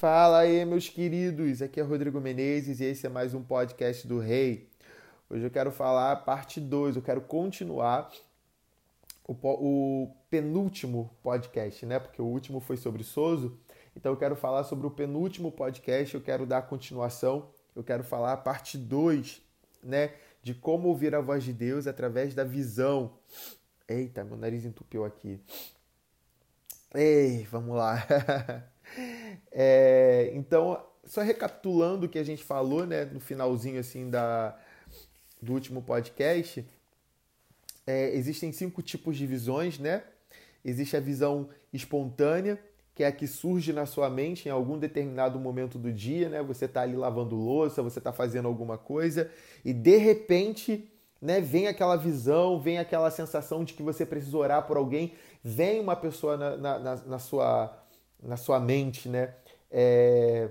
Fala 0.00 0.38
aí, 0.38 0.64
meus 0.64 0.88
queridos. 0.88 1.60
Aqui 1.60 1.78
é 1.78 1.82
Rodrigo 1.82 2.18
Menezes 2.22 2.80
e 2.80 2.84
esse 2.84 3.04
é 3.04 3.10
mais 3.10 3.34
um 3.34 3.42
podcast 3.42 4.08
do 4.08 4.18
Rei. 4.18 4.66
Hoje 5.28 5.44
eu 5.44 5.50
quero 5.50 5.70
falar 5.70 6.16
parte 6.24 6.58
2, 6.58 6.96
eu 6.96 7.02
quero 7.02 7.20
continuar 7.20 8.10
o, 9.28 9.34
o, 9.42 10.10
penúltimo 10.30 11.10
podcast, 11.22 11.84
né? 11.84 11.98
Porque 11.98 12.22
o 12.22 12.24
último 12.24 12.60
foi 12.60 12.78
sobre 12.78 13.04
Soso. 13.04 13.58
Então 13.94 14.12
eu 14.12 14.16
quero 14.16 14.34
falar 14.34 14.64
sobre 14.64 14.86
o 14.86 14.90
penúltimo 14.90 15.52
podcast, 15.52 16.14
eu 16.14 16.22
quero 16.22 16.46
dar 16.46 16.62
continuação, 16.62 17.50
eu 17.76 17.84
quero 17.84 18.02
falar 18.02 18.32
a 18.32 18.38
parte 18.38 18.78
2, 18.78 19.42
né? 19.82 20.14
De 20.42 20.54
como 20.54 20.88
ouvir 20.88 21.14
a 21.14 21.20
voz 21.20 21.44
de 21.44 21.52
Deus 21.52 21.86
através 21.86 22.34
da 22.34 22.42
visão. 22.42 23.18
Eita, 23.86 24.24
meu 24.24 24.38
nariz 24.38 24.64
entupiu 24.64 25.04
aqui. 25.04 25.38
Ei, 26.94 27.46
vamos 27.50 27.76
lá. 27.76 28.02
é, 29.52 30.30
então, 30.34 30.82
só 31.04 31.22
recapitulando 31.22 32.06
o 32.06 32.08
que 32.08 32.18
a 32.18 32.24
gente 32.24 32.44
falou, 32.44 32.86
né, 32.86 33.04
no 33.04 33.20
finalzinho 33.20 33.80
assim 33.80 34.08
da, 34.08 34.56
do 35.40 35.52
último 35.52 35.82
podcast, 35.82 36.64
é, 37.86 38.14
existem 38.14 38.52
cinco 38.52 38.82
tipos 38.82 39.16
de 39.16 39.26
visões, 39.26 39.78
né? 39.78 40.04
Existe 40.64 40.96
a 40.96 41.00
visão 41.00 41.48
espontânea, 41.72 42.60
que 42.94 43.02
é 43.02 43.06
a 43.06 43.12
que 43.12 43.26
surge 43.26 43.72
na 43.72 43.86
sua 43.86 44.10
mente 44.10 44.46
em 44.46 44.52
algum 44.52 44.78
determinado 44.78 45.38
momento 45.40 45.78
do 45.78 45.92
dia, 45.92 46.28
né? 46.28 46.42
Você 46.42 46.66
está 46.66 46.82
ali 46.82 46.94
lavando 46.94 47.34
louça, 47.34 47.82
você 47.82 47.98
está 47.98 48.12
fazendo 48.12 48.46
alguma 48.46 48.76
coisa 48.76 49.30
e 49.64 49.72
de 49.72 49.96
repente, 49.96 50.88
né, 51.20 51.40
vem 51.40 51.66
aquela 51.66 51.96
visão, 51.96 52.60
vem 52.60 52.78
aquela 52.78 53.10
sensação 53.10 53.64
de 53.64 53.72
que 53.72 53.82
você 53.82 54.04
precisa 54.04 54.36
orar 54.36 54.66
por 54.66 54.76
alguém, 54.76 55.14
vem 55.42 55.80
uma 55.80 55.96
pessoa 55.96 56.36
na, 56.36 56.56
na, 56.56 56.78
na, 56.78 56.96
na 56.96 57.18
sua 57.18 57.76
na 58.22 58.36
sua 58.36 58.60
mente, 58.60 59.08
né? 59.08 59.34
É... 59.70 60.50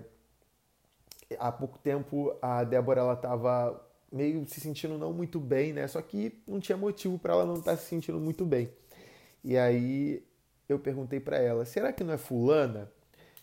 Há 1.38 1.52
pouco 1.52 1.78
tempo 1.78 2.36
a 2.42 2.64
Débora 2.64 3.02
ela 3.02 3.14
estava 3.14 3.80
meio 4.12 4.48
se 4.48 4.60
sentindo 4.60 4.98
não 4.98 5.14
muito 5.14 5.40
bem, 5.40 5.74
né? 5.74 5.88
Só 5.88 6.02
que 6.02 6.42
não 6.48 6.60
tinha 6.60 6.78
motivo 6.78 7.20
para 7.20 7.34
ela 7.34 7.46
não 7.46 7.56
estar 7.56 7.72
tá 7.72 7.78
se 7.78 7.86
sentindo 7.86 8.20
muito 8.20 8.46
bem. 8.46 8.72
E 9.44 9.58
aí 9.58 10.24
eu 10.68 10.80
perguntei 10.80 11.20
para 11.20 11.38
ela: 11.38 11.66
será 11.66 11.94
que 11.94 12.04
não 12.04 12.14
é 12.14 12.18
fulana? 12.18 12.92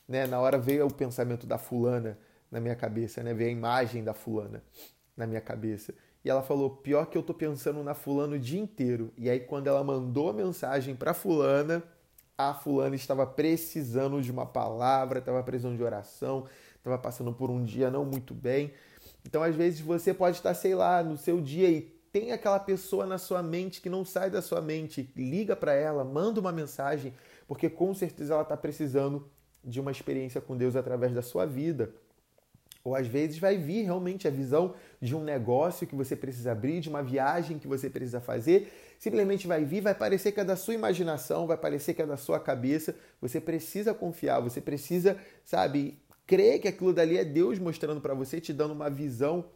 Né? 0.08 0.27
Na 0.27 0.41
hora 0.41 0.58
veio 0.58 0.86
o 0.86 0.92
pensamento 0.92 1.47
da 1.47 1.58
fulana 1.58 2.19
na 2.50 2.60
minha 2.60 2.77
cabeça, 2.77 3.22
né? 3.22 3.34
Veio 3.34 3.50
a 3.50 3.52
imagem 3.52 4.04
da 4.04 4.14
fulana 4.14 4.62
na 5.16 5.27
minha 5.27 5.41
cabeça. 5.41 5.94
E 6.24 6.30
ela 6.30 6.42
falou: 6.42 6.70
pior 6.70 7.06
que 7.06 7.16
eu 7.16 7.22
tô 7.22 7.34
pensando 7.34 7.82
na 7.82 7.94
fulana 7.94 8.36
o 8.36 8.38
dia 8.38 8.60
inteiro. 8.60 9.12
E 9.16 9.30
aí 9.30 9.41
quando 9.41 9.69
ela 9.69 9.82
mandou 9.82 10.30
a 10.30 10.32
mensagem 10.32 10.94
para 10.94 11.14
fulana, 11.14 11.82
a 12.38 12.52
fulana 12.52 12.94
estava 12.94 13.26
precisando 13.26 14.20
de 14.20 14.30
uma 14.30 14.44
palavra, 14.44 15.20
estava 15.20 15.42
precisando 15.42 15.76
de 15.76 15.82
oração, 15.82 16.46
estava 16.76 16.98
passando 16.98 17.32
por 17.32 17.50
um 17.50 17.64
dia 17.64 17.90
não 17.90 18.04
muito 18.04 18.34
bem. 18.34 18.72
Então, 19.24 19.42
às 19.42 19.56
vezes, 19.56 19.80
você 19.80 20.12
pode 20.12 20.36
estar, 20.36 20.54
sei 20.54 20.74
lá, 20.74 21.02
no 21.02 21.16
seu 21.16 21.40
dia 21.40 21.68
e 21.68 21.80
tem 22.12 22.32
aquela 22.32 22.58
pessoa 22.58 23.06
na 23.06 23.18
sua 23.18 23.42
mente 23.42 23.80
que 23.80 23.88
não 23.88 24.04
sai 24.04 24.30
da 24.30 24.42
sua 24.42 24.60
mente. 24.60 25.10
Liga 25.16 25.56
para 25.56 25.72
ela, 25.74 26.04
manda 26.04 26.38
uma 26.38 26.52
mensagem, 26.52 27.14
porque 27.48 27.68
com 27.70 27.94
certeza 27.94 28.34
ela 28.34 28.42
está 28.42 28.56
precisando 28.56 29.28
de 29.64 29.80
uma 29.80 29.90
experiência 29.90 30.40
com 30.40 30.56
Deus 30.56 30.76
através 30.76 31.14
da 31.14 31.22
sua 31.22 31.46
vida. 31.46 31.92
Ou 32.86 32.94
às 32.94 33.08
vezes 33.08 33.36
vai 33.36 33.58
vir 33.58 33.82
realmente 33.82 34.28
a 34.28 34.30
visão 34.30 34.72
de 35.00 35.12
um 35.12 35.20
negócio 35.20 35.88
que 35.88 35.96
você 35.96 36.14
precisa 36.14 36.52
abrir, 36.52 36.78
de 36.78 36.88
uma 36.88 37.02
viagem 37.02 37.58
que 37.58 37.66
você 37.66 37.90
precisa 37.90 38.20
fazer. 38.20 38.72
Simplesmente 38.96 39.44
vai 39.44 39.64
vir, 39.64 39.80
vai 39.80 39.92
parecer 39.92 40.30
que 40.30 40.38
é 40.38 40.44
da 40.44 40.54
sua 40.54 40.72
imaginação, 40.72 41.48
vai 41.48 41.56
parecer 41.56 41.94
que 41.94 42.02
é 42.02 42.06
da 42.06 42.16
sua 42.16 42.38
cabeça. 42.38 42.94
Você 43.20 43.40
precisa 43.40 43.92
confiar, 43.92 44.38
você 44.38 44.60
precisa, 44.60 45.16
sabe, 45.44 45.98
crer 46.28 46.60
que 46.60 46.68
aquilo 46.68 46.92
dali 46.92 47.18
é 47.18 47.24
Deus 47.24 47.58
mostrando 47.58 48.00
para 48.00 48.14
você, 48.14 48.40
te 48.40 48.52
dando 48.52 48.70
uma 48.70 48.88
visão 48.88 49.46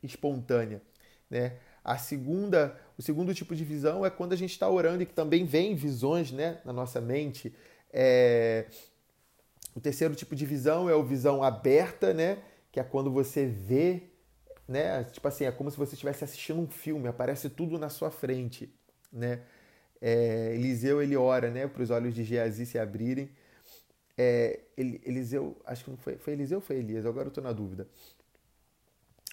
espontânea, 0.00 0.80
né? 1.28 1.54
A 1.82 1.98
segunda, 1.98 2.78
o 2.96 3.02
segundo 3.02 3.34
tipo 3.34 3.56
de 3.56 3.64
visão 3.64 4.06
é 4.06 4.10
quando 4.10 4.32
a 4.32 4.36
gente 4.36 4.52
está 4.52 4.70
orando 4.70 5.02
e 5.02 5.06
que 5.06 5.12
também 5.12 5.44
vem 5.44 5.74
visões, 5.74 6.30
né, 6.30 6.58
na 6.64 6.72
nossa 6.72 7.00
mente. 7.00 7.52
É... 7.92 8.66
O 9.74 9.80
terceiro 9.80 10.14
tipo 10.14 10.36
de 10.36 10.46
visão 10.46 10.88
é 10.88 10.94
a 10.94 11.02
visão 11.02 11.42
aberta, 11.42 12.14
né? 12.14 12.38
Que 12.76 12.80
é 12.80 12.84
quando 12.84 13.10
você 13.10 13.46
vê, 13.46 14.02
né? 14.68 15.02
Tipo 15.04 15.26
assim, 15.26 15.46
é 15.46 15.50
como 15.50 15.70
se 15.70 15.78
você 15.78 15.94
estivesse 15.94 16.24
assistindo 16.24 16.60
um 16.60 16.66
filme, 16.66 17.08
aparece 17.08 17.48
tudo 17.48 17.78
na 17.78 17.88
sua 17.88 18.10
frente, 18.10 18.70
né? 19.10 19.40
É, 19.98 20.52
Eliseu 20.54 21.00
ele 21.00 21.16
ora, 21.16 21.50
né, 21.50 21.66
para 21.66 21.82
os 21.82 21.88
olhos 21.88 22.14
de 22.14 22.22
Geazi 22.22 22.66
se 22.66 22.78
abrirem. 22.78 23.30
É, 24.18 24.60
Eliseu, 24.76 25.56
acho 25.64 25.84
que 25.84 25.90
não 25.90 25.96
foi, 25.96 26.18
foi 26.18 26.34
Eliseu 26.34 26.58
ou 26.58 26.62
foi 26.62 26.76
Elias? 26.76 27.06
Agora 27.06 27.28
eu 27.28 27.30
estou 27.30 27.42
na 27.42 27.52
dúvida. 27.52 27.88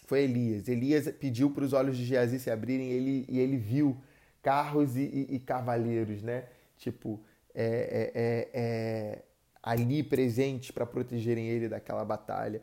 Foi 0.06 0.22
Elias. 0.22 0.70
Elias 0.70 1.12
pediu 1.12 1.50
para 1.52 1.66
os 1.66 1.74
olhos 1.74 1.98
de 1.98 2.06
Geazi 2.06 2.40
se 2.40 2.50
abrirem 2.50 2.92
ele, 2.92 3.26
e 3.28 3.40
ele 3.40 3.58
viu 3.58 3.98
carros 4.42 4.96
e, 4.96 5.02
e, 5.02 5.36
e 5.36 5.40
cavaleiros, 5.40 6.24
né? 6.24 6.46
Tipo, 6.78 7.20
é, 7.54 7.66
é, 7.66 8.12
é, 8.16 8.50
é 8.54 9.24
ali 9.64 10.04
presentes 10.04 10.72
para 10.72 10.86
protegerem 10.86 11.48
ele 11.48 11.70
daquela 11.70 12.04
batalha. 12.04 12.62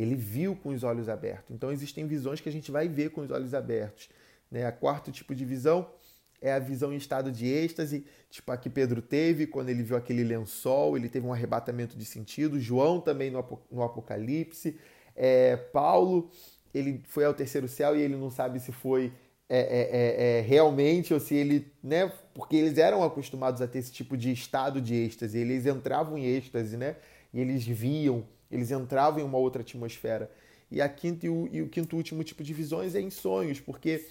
Ele 0.00 0.14
viu 0.14 0.54
com 0.54 0.70
os 0.70 0.84
olhos 0.84 1.08
abertos. 1.08 1.50
Então 1.50 1.72
existem 1.72 2.06
visões 2.06 2.40
que 2.40 2.48
a 2.48 2.52
gente 2.52 2.70
vai 2.70 2.88
ver 2.88 3.10
com 3.10 3.22
os 3.22 3.30
olhos 3.30 3.54
abertos. 3.54 4.08
Né? 4.50 4.66
A 4.66 4.72
quarto 4.72 5.10
tipo 5.10 5.34
de 5.34 5.44
visão 5.44 5.88
é 6.40 6.52
a 6.52 6.58
visão 6.58 6.92
em 6.92 6.96
estado 6.96 7.32
de 7.32 7.46
êxtase, 7.46 8.04
tipo 8.30 8.52
a 8.52 8.56
que 8.56 8.68
Pedro 8.68 9.00
teve 9.00 9.46
quando 9.46 9.70
ele 9.70 9.82
viu 9.82 9.96
aquele 9.96 10.22
lençol, 10.22 10.96
ele 10.96 11.08
teve 11.08 11.26
um 11.26 11.32
arrebatamento 11.32 11.96
de 11.96 12.04
sentido. 12.04 12.60
João 12.60 13.00
também 13.00 13.30
no 13.30 13.82
Apocalipse. 13.82 14.78
É, 15.14 15.56
Paulo, 15.56 16.30
ele 16.74 17.02
foi 17.08 17.24
ao 17.24 17.32
terceiro 17.32 17.66
céu 17.66 17.96
e 17.96 18.02
ele 18.02 18.16
não 18.16 18.30
sabe 18.30 18.60
se 18.60 18.70
foi 18.70 19.12
é, 19.48 19.58
é, 19.58 20.36
é, 20.36 20.38
é, 20.38 20.40
realmente 20.40 21.14
ou 21.14 21.20
se 21.20 21.34
ele, 21.34 21.72
né? 21.82 22.12
Porque 22.34 22.56
eles 22.56 22.76
eram 22.78 23.02
acostumados 23.02 23.62
a 23.62 23.66
ter 23.66 23.78
esse 23.78 23.92
tipo 23.92 24.16
de 24.16 24.32
estado 24.32 24.80
de 24.80 24.94
êxtase, 24.94 25.38
eles 25.38 25.66
entravam 25.66 26.18
em 26.18 26.26
êxtase, 26.26 26.76
né? 26.76 26.96
E 27.32 27.40
eles 27.40 27.64
viam 27.64 28.24
eles 28.50 28.70
entravam 28.70 29.20
em 29.20 29.24
uma 29.24 29.38
outra 29.38 29.62
atmosfera. 29.62 30.30
E, 30.70 30.80
a 30.80 30.88
quinta, 30.88 31.26
e, 31.26 31.28
o, 31.28 31.48
e 31.52 31.62
o 31.62 31.68
quinto 31.68 31.96
último 31.96 32.24
tipo 32.24 32.42
de 32.42 32.52
visões 32.52 32.94
é 32.94 33.00
em 33.00 33.10
sonhos, 33.10 33.60
porque 33.60 34.06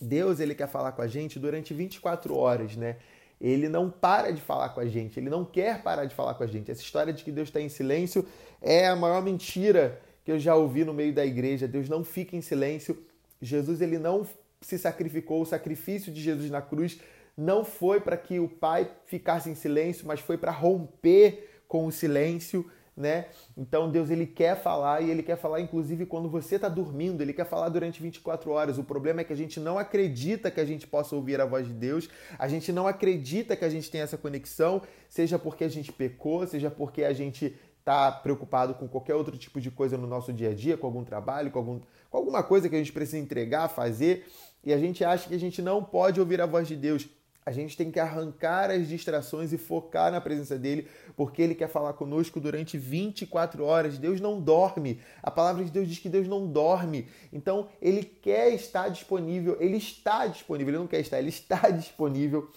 Deus 0.00 0.40
ele 0.40 0.54
quer 0.54 0.68
falar 0.68 0.92
com 0.92 1.02
a 1.02 1.06
gente 1.06 1.38
durante 1.38 1.72
24 1.72 2.36
horas, 2.36 2.76
né? 2.76 2.96
Ele 3.40 3.68
não 3.68 3.90
para 3.90 4.32
de 4.32 4.40
falar 4.40 4.68
com 4.70 4.80
a 4.80 4.86
gente, 4.86 5.18
ele 5.18 5.28
não 5.28 5.44
quer 5.44 5.82
parar 5.82 6.04
de 6.04 6.14
falar 6.14 6.34
com 6.34 6.44
a 6.44 6.46
gente. 6.46 6.70
Essa 6.70 6.82
história 6.82 7.12
de 7.12 7.24
que 7.24 7.32
Deus 7.32 7.48
está 7.48 7.60
em 7.60 7.68
silêncio 7.68 8.26
é 8.60 8.86
a 8.86 8.94
maior 8.94 9.22
mentira 9.22 10.00
que 10.24 10.30
eu 10.30 10.38
já 10.38 10.54
ouvi 10.54 10.84
no 10.84 10.94
meio 10.94 11.12
da 11.12 11.26
igreja. 11.26 11.66
Deus 11.66 11.88
não 11.88 12.04
fica 12.04 12.36
em 12.36 12.40
silêncio. 12.40 13.04
Jesus 13.40 13.80
ele 13.80 13.98
não 13.98 14.26
se 14.60 14.78
sacrificou. 14.78 15.42
O 15.42 15.46
sacrifício 15.46 16.12
de 16.12 16.20
Jesus 16.20 16.50
na 16.50 16.62
cruz 16.62 17.00
não 17.36 17.64
foi 17.64 18.00
para 18.00 18.16
que 18.16 18.38
o 18.38 18.48
Pai 18.48 18.88
ficasse 19.06 19.50
em 19.50 19.54
silêncio, 19.54 20.06
mas 20.06 20.20
foi 20.20 20.36
para 20.36 20.52
romper 20.52 21.62
com 21.66 21.86
o 21.86 21.92
silêncio 21.92 22.70
né? 22.96 23.26
Então 23.56 23.90
Deus 23.90 24.10
ele 24.10 24.26
quer 24.26 24.60
falar 24.60 25.00
e 25.00 25.10
ele 25.10 25.22
quer 25.22 25.36
falar 25.36 25.60
inclusive 25.60 26.04
quando 26.04 26.28
você 26.28 26.56
está 26.56 26.68
dormindo, 26.68 27.22
ele 27.22 27.32
quer 27.32 27.46
falar 27.46 27.68
durante 27.68 28.02
24 28.02 28.50
horas. 28.50 28.78
O 28.78 28.84
problema 28.84 29.22
é 29.22 29.24
que 29.24 29.32
a 29.32 29.36
gente 29.36 29.58
não 29.58 29.78
acredita 29.78 30.50
que 30.50 30.60
a 30.60 30.64
gente 30.64 30.86
possa 30.86 31.16
ouvir 31.16 31.40
a 31.40 31.46
voz 31.46 31.66
de 31.66 31.72
Deus, 31.72 32.08
a 32.38 32.48
gente 32.48 32.72
não 32.72 32.86
acredita 32.86 33.56
que 33.56 33.64
a 33.64 33.70
gente 33.70 33.90
tem 33.90 34.00
essa 34.00 34.18
conexão, 34.18 34.82
seja 35.08 35.38
porque 35.38 35.64
a 35.64 35.68
gente 35.68 35.90
pecou, 35.90 36.46
seja 36.46 36.70
porque 36.70 37.04
a 37.04 37.12
gente 37.12 37.56
está 37.78 38.12
preocupado 38.12 38.74
com 38.74 38.86
qualquer 38.86 39.14
outro 39.14 39.36
tipo 39.36 39.60
de 39.60 39.70
coisa 39.70 39.98
no 39.98 40.06
nosso 40.06 40.32
dia 40.32 40.50
a 40.50 40.54
dia, 40.54 40.76
com 40.76 40.86
algum 40.86 41.02
trabalho, 41.02 41.50
com, 41.50 41.58
algum, 41.58 41.80
com 42.10 42.16
alguma 42.16 42.42
coisa 42.42 42.68
que 42.68 42.76
a 42.76 42.78
gente 42.78 42.92
precisa 42.92 43.18
entregar, 43.18 43.68
fazer, 43.68 44.26
e 44.64 44.72
a 44.72 44.78
gente 44.78 45.04
acha 45.04 45.28
que 45.28 45.34
a 45.34 45.38
gente 45.38 45.60
não 45.60 45.82
pode 45.82 46.20
ouvir 46.20 46.40
a 46.40 46.46
voz 46.46 46.68
de 46.68 46.76
Deus. 46.76 47.08
A 47.44 47.50
gente 47.50 47.76
tem 47.76 47.90
que 47.90 47.98
arrancar 47.98 48.70
as 48.70 48.86
distrações 48.86 49.52
e 49.52 49.58
focar 49.58 50.12
na 50.12 50.20
presença 50.20 50.56
dele, 50.56 50.88
porque 51.16 51.42
ele 51.42 51.56
quer 51.56 51.68
falar 51.68 51.92
conosco 51.94 52.40
durante 52.40 52.78
24 52.78 53.64
horas. 53.64 53.98
Deus 53.98 54.20
não 54.20 54.40
dorme. 54.40 55.00
A 55.20 55.30
palavra 55.30 55.64
de 55.64 55.70
Deus 55.70 55.88
diz 55.88 55.98
que 55.98 56.08
Deus 56.08 56.28
não 56.28 56.46
dorme. 56.46 57.08
Então, 57.32 57.68
ele 57.80 58.04
quer 58.04 58.54
estar 58.54 58.88
disponível, 58.88 59.56
ele 59.60 59.76
está 59.76 60.28
disponível, 60.28 60.70
ele 60.70 60.78
não 60.78 60.86
quer 60.86 61.00
estar, 61.00 61.18
ele 61.18 61.30
está 61.30 61.68
disponível 61.70 62.48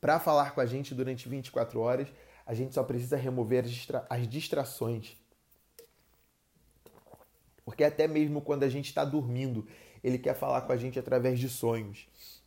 para 0.00 0.18
falar 0.18 0.54
com 0.54 0.62
a 0.62 0.66
gente 0.66 0.94
durante 0.94 1.28
24 1.28 1.78
horas. 1.80 2.08
A 2.46 2.54
gente 2.54 2.72
só 2.72 2.82
precisa 2.82 3.16
remover 3.16 3.64
as, 3.64 3.70
distra 3.70 4.06
as 4.08 4.26
distrações. 4.26 5.18
Porque 7.62 7.84
até 7.84 8.08
mesmo 8.08 8.40
quando 8.40 8.62
a 8.62 8.70
gente 8.70 8.86
está 8.86 9.04
dormindo, 9.04 9.68
ele 10.02 10.18
quer 10.18 10.34
falar 10.34 10.62
com 10.62 10.72
a 10.72 10.76
gente 10.78 10.98
através 10.98 11.38
de 11.38 11.48
sonhos. 11.50 12.39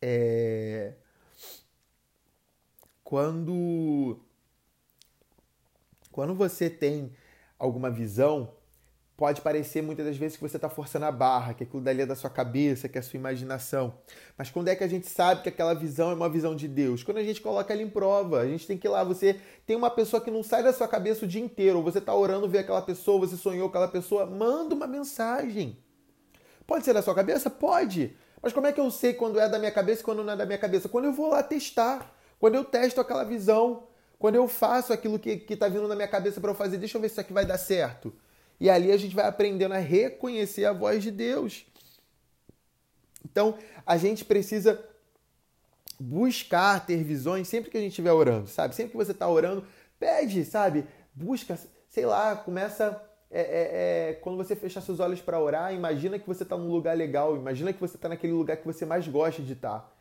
É... 0.00 0.94
Quando 3.02 4.20
quando 6.18 6.34
você 6.34 6.68
tem 6.68 7.12
alguma 7.58 7.90
visão, 7.90 8.52
pode 9.16 9.40
parecer 9.40 9.82
muitas 9.82 10.06
das 10.06 10.16
vezes 10.16 10.36
que 10.36 10.42
você 10.42 10.56
está 10.56 10.68
forçando 10.68 11.06
a 11.06 11.12
barra, 11.12 11.54
que 11.54 11.64
aquilo 11.64 11.80
dali 11.82 12.02
é 12.02 12.06
da 12.06 12.16
sua 12.16 12.28
cabeça, 12.28 12.88
que 12.88 12.98
é 12.98 13.00
a 13.00 13.02
sua 13.02 13.16
imaginação. 13.16 13.94
Mas 14.36 14.50
quando 14.50 14.68
é 14.68 14.76
que 14.76 14.84
a 14.84 14.88
gente 14.88 15.08
sabe 15.08 15.42
que 15.42 15.48
aquela 15.48 15.74
visão 15.74 16.10
é 16.10 16.14
uma 16.14 16.28
visão 16.28 16.56
de 16.56 16.66
Deus? 16.66 17.02
Quando 17.02 17.18
a 17.18 17.22
gente 17.22 17.40
coloca 17.40 17.72
ela 17.72 17.82
em 17.82 17.88
prova. 17.88 18.40
A 18.40 18.48
gente 18.48 18.66
tem 18.66 18.78
que 18.78 18.86
ir 18.86 18.90
lá, 18.90 19.02
você 19.04 19.40
tem 19.66 19.76
uma 19.76 19.90
pessoa 19.90 20.20
que 20.20 20.30
não 20.30 20.42
sai 20.42 20.62
da 20.62 20.72
sua 20.72 20.88
cabeça 20.88 21.24
o 21.24 21.28
dia 21.28 21.40
inteiro, 21.40 21.82
você 21.82 21.98
está 21.98 22.14
orando, 22.14 22.48
vê 22.48 22.58
aquela 22.58 22.82
pessoa, 22.82 23.20
você 23.20 23.36
sonhou 23.36 23.68
com 23.68 23.76
aquela 23.76 23.88
pessoa, 23.88 24.26
manda 24.26 24.74
uma 24.74 24.86
mensagem. 24.86 25.78
Pode 26.66 26.84
ser 26.84 26.94
da 26.94 27.02
sua 27.02 27.14
cabeça? 27.14 27.48
Pode. 27.48 28.16
Mas 28.42 28.52
como 28.52 28.66
é 28.66 28.72
que 28.72 28.80
eu 28.80 28.90
sei 28.90 29.14
quando 29.14 29.38
é 29.38 29.48
da 29.48 29.58
minha 29.58 29.72
cabeça 29.72 30.00
e 30.00 30.04
quando 30.04 30.22
não 30.22 30.32
é 30.32 30.36
da 30.36 30.46
minha 30.46 30.58
cabeça? 30.58 30.88
Quando 30.88 31.06
eu 31.06 31.12
vou 31.12 31.28
lá 31.28 31.42
testar, 31.42 32.14
quando 32.38 32.54
eu 32.54 32.64
testo 32.64 33.00
aquela 33.00 33.24
visão, 33.24 33.84
quando 34.18 34.36
eu 34.36 34.48
faço 34.48 34.92
aquilo 34.92 35.18
que 35.18 35.44
está 35.48 35.68
vindo 35.68 35.86
na 35.88 35.94
minha 35.94 36.08
cabeça 36.08 36.40
para 36.40 36.50
eu 36.50 36.54
fazer, 36.54 36.76
deixa 36.76 36.96
eu 36.96 37.00
ver 37.00 37.08
se 37.08 37.14
isso 37.14 37.20
aqui 37.20 37.32
vai 37.32 37.44
dar 37.44 37.58
certo. 37.58 38.12
E 38.60 38.68
ali 38.68 38.90
a 38.90 38.96
gente 38.96 39.14
vai 39.14 39.26
aprendendo 39.26 39.74
a 39.74 39.78
reconhecer 39.78 40.64
a 40.64 40.72
voz 40.72 41.02
de 41.02 41.10
Deus. 41.10 41.64
Então, 43.24 43.56
a 43.86 43.96
gente 43.96 44.24
precisa 44.24 44.84
buscar 46.00 46.84
ter 46.84 47.02
visões 47.02 47.48
sempre 47.48 47.70
que 47.70 47.76
a 47.76 47.80
gente 47.80 47.90
estiver 47.90 48.12
orando, 48.12 48.48
sabe? 48.48 48.74
Sempre 48.74 48.92
que 48.92 48.96
você 48.96 49.12
está 49.12 49.28
orando, 49.28 49.66
pede, 49.98 50.44
sabe? 50.44 50.86
Busca, 51.14 51.58
sei 51.88 52.06
lá, 52.06 52.36
começa. 52.36 53.00
É, 53.30 53.40
é, 53.40 54.10
é, 54.10 54.12
quando 54.14 54.36
você 54.36 54.56
fechar 54.56 54.80
seus 54.80 55.00
olhos 55.00 55.20
para 55.20 55.38
orar, 55.38 55.74
imagina 55.74 56.18
que 56.18 56.26
você 56.26 56.42
está 56.42 56.56
num 56.56 56.70
lugar 56.70 56.96
legal, 56.96 57.36
imagina 57.36 57.72
que 57.72 57.80
você 57.80 57.96
está 57.96 58.08
naquele 58.08 58.32
lugar 58.32 58.56
que 58.56 58.64
você 58.64 58.86
mais 58.86 59.06
gosta 59.06 59.42
de 59.42 59.52
estar. 59.52 59.80
Tá. 59.80 59.92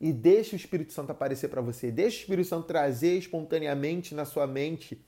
E 0.00 0.12
deixa 0.12 0.54
o 0.54 0.56
Espírito 0.56 0.92
Santo 0.92 1.12
aparecer 1.12 1.48
para 1.48 1.60
você, 1.60 1.90
deixa 1.90 2.18
o 2.18 2.20
Espírito 2.20 2.48
Santo 2.48 2.66
trazer 2.66 3.16
espontaneamente 3.16 4.14
na 4.14 4.24
sua 4.24 4.48
mente 4.48 5.00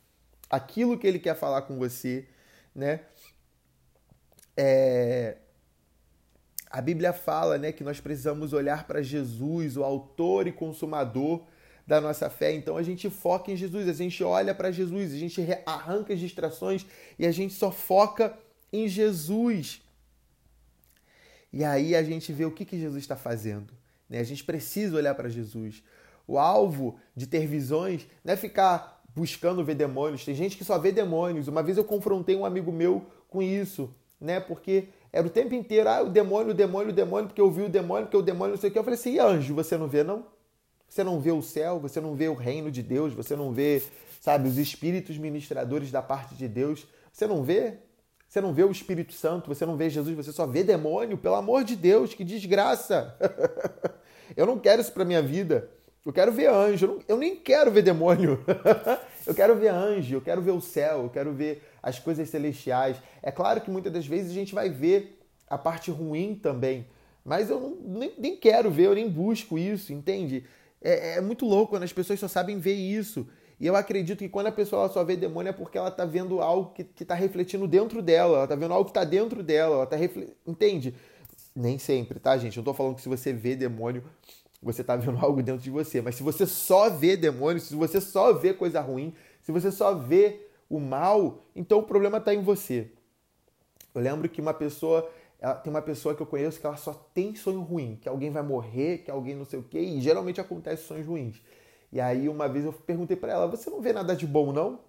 aquilo 0.49 0.97
que 0.97 1.07
ele 1.07 1.19
quer 1.19 1.35
falar 1.35 1.63
com 1.63 1.77
você 1.77 2.29
né? 2.75 3.01
É... 4.57 5.37
A 6.71 6.81
Bíblia 6.81 7.13
fala 7.13 7.57
né, 7.57 7.71
que 7.71 7.85
nós 7.85 8.01
precisamos 8.01 8.53
olhar 8.53 8.85
para 8.87 9.01
Jesus, 9.01 9.77
o 9.77 9.85
autor 9.85 10.49
e 10.49 10.53
consumador 10.53 11.47
da 11.87 12.01
nossa 12.01 12.31
fé. 12.31 12.55
Então 12.55 12.77
a 12.77 12.83
gente 12.83 13.11
foca 13.11 13.53
em 13.53 13.57
Jesus, 13.57 13.89
a 13.89 13.93
gente 13.93 14.23
olha 14.23 14.55
para 14.55 14.71
Jesus, 14.71 15.13
a 15.13 15.17
gente 15.17 15.41
arranca 15.67 16.13
as 16.13 16.21
distrações 16.21 16.87
e 17.19 17.27
a 17.27 17.33
gente 17.33 17.55
só 17.55 17.71
foca 17.71 18.37
em 18.73 18.89
Jesus. 18.89 19.83
E 21.53 21.63
aí 21.63 21.95
a 21.95 22.03
gente 22.03 22.33
vê 22.33 22.45
o 22.45 22.51
que, 22.51 22.65
que 22.65 22.79
Jesus 22.79 23.03
está 23.03 23.17
fazendo. 23.17 23.73
Né? 24.09 24.19
A 24.19 24.25
gente 24.25 24.43
precisa 24.43 24.97
olhar 24.97 25.15
para 25.15 25.29
Jesus. 25.29 25.83
O 26.27 26.39
alvo 26.39 26.99
de 27.15 27.27
ter 27.27 27.47
visões 27.47 28.09
não 28.25 28.35
é 28.35 28.37
ficar 28.37 29.03
buscando 29.15 29.65
ver 29.65 29.75
demônios. 29.75 30.25
Tem 30.25 30.35
gente 30.35 30.57
que 30.57 30.65
só 30.65 30.79
vê 30.79 30.91
demônios. 30.91 31.47
Uma 31.47 31.63
vez 31.63 31.77
eu 31.77 31.85
confrontei 31.85 32.35
um 32.35 32.45
amigo 32.45 32.73
meu 32.73 33.07
com 33.29 33.41
isso, 33.41 33.95
né? 34.21 34.41
Porque 34.41 34.89
era 35.13 35.27
o 35.27 35.31
tempo 35.31 35.55
inteiro, 35.55 35.89
ah, 35.89 36.03
o 36.03 36.11
demônio, 36.11 36.51
o 36.51 36.55
demônio, 36.55 36.91
o 36.91 36.93
demônio, 36.93 37.29
porque 37.29 37.41
eu 37.41 37.51
vi 37.51 37.63
o 37.63 37.69
demônio, 37.69 38.07
porque 38.07 38.17
o 38.17 38.23
demônio 38.23 38.55
não 38.55 38.61
sei 38.61 38.71
o 38.71 38.73
que. 38.73 38.79
Eu 38.79 38.83
falei 38.83 38.99
assim, 38.99 39.15
e 39.15 39.19
anjo, 39.21 39.55
você 39.55 39.77
não 39.77 39.87
vê, 39.87 40.03
não? 40.03 40.27
Você 40.95 41.03
não 41.03 41.19
vê 41.19 41.33
o 41.33 41.43
céu, 41.43 41.81
você 41.81 42.01
não 42.01 42.15
vê 42.15 42.29
o 42.29 42.35
reino 42.35 42.71
de 42.71 42.81
Deus, 42.81 43.13
você 43.13 43.35
não 43.35 43.51
vê, 43.51 43.83
sabe, 44.21 44.49
os 44.49 44.57
espíritos 44.57 45.19
ministradores 45.19 45.91
da 45.91 46.01
parte 46.01 46.37
de 46.37 46.47
Deus. 46.47 46.87
Você 47.13 47.27
não 47.27 47.43
vê? 47.43 47.79
Você 48.29 48.41
não 48.41 48.55
vê 48.55 48.63
o 48.63 48.71
Espírito 48.71 49.13
Santo, 49.13 49.49
você 49.49 49.67
não 49.67 49.77
vê 49.77 49.91
Jesus, 49.91 50.15
você 50.15 50.31
só 50.31 50.47
vê 50.47 50.63
demônio. 50.63 51.19
Pelo 51.19 51.35
amor 51.35 51.65
de 51.65 51.75
Deus, 51.75 52.15
que 52.15 52.23
desgraça! 52.23 53.13
eu 54.37 54.47
não 54.47 54.57
quero 54.57 54.83
isso 54.83 54.93
para 54.93 55.05
minha 55.05 55.21
vida. 55.21 55.69
Eu 56.07 56.13
quero 56.13 56.31
ver 56.31 56.49
anjo, 56.49 57.01
eu, 57.09 57.17
nem 57.17 57.35
quero 57.35 57.73
ver 57.73 57.83
demônio. 57.83 58.45
eu 59.27 59.35
quero 59.35 59.57
ver 59.57 59.71
anjo, 59.71 60.15
eu 60.15 60.21
quero 60.21 60.43
ver 60.43 60.53
o 60.53 60.61
céu, 60.61 61.03
eu 61.03 61.11
quero 61.11 61.33
ver 61.33 61.61
as 61.83 61.99
coisas 61.99 62.31
celestiais. 62.31 62.97
É 63.21 63.33
claro 63.33 63.61
que 63.61 63.69
muitas 63.69 63.93
das 63.93 64.07
vezes 64.07 64.31
a 64.31 64.35
gente 64.35 64.55
vai 64.55 64.71
ver 64.71 65.21
a 65.51 65.59
parte 65.59 65.91
ruim 65.91 66.37
também, 66.37 66.87
mas 67.25 67.51
eu 67.51 67.59
não, 67.59 67.99
nem, 67.99 68.15
nem 68.17 68.37
quero 68.37 68.71
ver, 68.71 68.85
eu 68.85 68.95
nem 68.95 69.11
busco 69.11 69.59
isso, 69.59 69.93
entende? 69.93 70.45
É, 70.85 71.17
é, 71.17 71.21
muito 71.23 71.47
louco 71.47 71.71
quando 71.71 71.85
as 71.85 71.93
pessoas 71.93 72.21
só 72.21 72.29
sabem 72.29 72.59
ver 72.59 72.75
isso. 72.75 73.27
E 73.59 73.67
eu 73.67 73.75
acredito 73.75 74.19
que 74.19 74.29
quando 74.29 74.49
a 74.49 74.53
pessoa 74.53 74.87
só 74.91 75.03
vê 75.03 75.17
demônio 75.17 75.49
é 75.49 75.53
porque 75.53 75.79
ela 75.79 75.89
está 75.89 76.05
vendo 76.05 76.43
algo 76.43 76.75
que 76.75 76.83
está 77.03 77.15
refletindo 77.15 77.67
dentro 77.67 78.03
dela, 78.03 78.35
ela 78.35 78.45
está 78.45 78.55
vendo 78.55 78.75
algo 78.75 78.85
que 78.85 78.91
está 78.91 79.05
dentro 79.05 79.43
dela, 79.43 79.77
ela 79.77 79.87
tá 79.87 79.97
refl... 79.97 80.25
entende? 80.47 80.95
Nem 81.57 81.79
sempre, 81.79 82.21
tá, 82.21 82.37
gente? 82.37 82.59
Eu 82.59 82.61
não 82.61 82.65
tô 82.65 82.75
falando 82.75 82.97
que 82.97 83.03
se 83.03 83.09
você 83.09 83.33
vê 83.33 83.57
demônio, 83.57 84.05
você 84.63 84.83
está 84.83 84.95
vendo 84.95 85.19
algo 85.25 85.43
dentro 85.43 85.63
de 85.63 85.71
você. 85.71 86.03
Mas 86.03 86.17
se 86.17 86.23
você 86.23 86.47
só 86.47 86.91
vê 86.91 87.17
demônios, 87.17 87.63
se 87.63 87.75
você 87.75 87.99
só 87.99 88.35
vê 88.35 88.53
coisa 88.53 88.81
ruim, 88.83 89.15
se 89.41 89.51
você 89.51 89.73
só 89.73 89.95
vê 89.95 90.41
o 90.69 90.79
mal, 90.79 91.39
então 91.57 91.79
o 91.79 91.83
problema 91.83 92.19
está 92.19 92.35
em 92.35 92.43
você. 92.43 92.91
Eu 93.95 94.03
lembro 94.03 94.29
que 94.29 94.41
uma 94.41 94.53
pessoa, 94.53 95.09
ela, 95.39 95.55
tem 95.55 95.71
uma 95.71 95.83
pessoa 95.83 96.15
que 96.15 96.23
eu 96.23 96.27
conheço 96.27 96.61
que 96.61 96.67
ela 96.67 96.77
só 96.77 96.93
tem 96.93 97.35
sonho 97.35 97.61
ruim, 97.61 97.99
que 98.01 98.09
alguém 98.09 98.31
vai 98.31 98.43
morrer, 98.43 98.99
que 98.99 99.11
alguém 99.11 99.35
não 99.35 99.45
sei 99.45 99.59
o 99.59 99.63
quê, 99.63 99.81
e 99.81 100.01
geralmente 100.01 100.41
acontece 100.41 100.85
sonhos 100.85 101.07
ruins. 101.07 101.43
E 101.93 102.01
aí 102.01 102.29
uma 102.29 102.49
vez 102.49 102.65
eu 102.65 102.73
perguntei 102.73 103.17
para 103.17 103.33
ela: 103.33 103.47
"Você 103.47 103.71
não 103.71 103.81
vê 103.81 103.93
nada 103.93 104.17
de 104.17 104.27
bom, 104.27 104.53
não? 104.53 104.81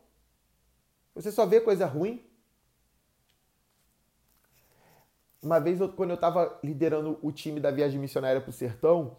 Você 1.13 1.31
só 1.31 1.45
vê 1.45 1.62
coisa 1.62 1.86
ruim?" 1.86 2.24
Uma 5.42 5.59
vez, 5.59 5.80
quando 5.95 6.09
eu 6.09 6.15
estava 6.15 6.59
liderando 6.63 7.19
o 7.21 7.31
time 7.31 7.59
da 7.59 7.69
viagem 7.69 8.00
missionária 8.00 8.42
para 8.42 8.50
o 8.50 8.53
sertão, 8.53 9.15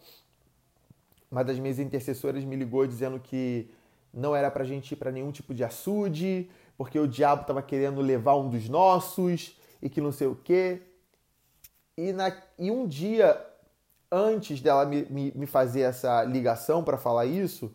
uma 1.31 1.45
das 1.45 1.59
minhas 1.59 1.79
intercessoras 1.79 2.43
me 2.43 2.57
ligou 2.57 2.85
dizendo 2.85 3.21
que 3.21 3.71
não 4.13 4.35
era 4.35 4.51
para 4.51 4.65
gente 4.65 4.93
ir 4.93 4.97
para 4.97 5.13
nenhum 5.13 5.31
tipo 5.31 5.55
de 5.55 5.63
açude, 5.63 6.51
porque 6.77 6.99
o 6.99 7.07
diabo 7.07 7.43
estava 7.43 7.63
querendo 7.63 8.01
levar 8.01 8.37
um 8.37 8.49
dos 8.49 8.69
nossos 8.69 9.57
e 9.81 9.89
que 9.89 10.01
não 10.01 10.11
sei 10.11 10.27
o 10.27 10.35
quê. 10.35 10.83
E, 11.97 12.13
na, 12.13 12.37
e 12.59 12.71
um 12.71 12.87
dia 12.87 13.41
antes 14.11 14.61
dela 14.61 14.85
me, 14.85 15.05
me, 15.07 15.33
me 15.35 15.47
fazer 15.47 15.81
essa 15.81 16.23
ligação 16.25 16.85
para 16.85 16.99
falar 16.99 17.27
isso, 17.27 17.75